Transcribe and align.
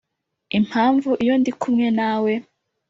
impamvu 0.57 1.09
iyo 1.23 1.33
ndi 1.39 1.51
kumwe 1.61 1.87
nawe 1.97 2.31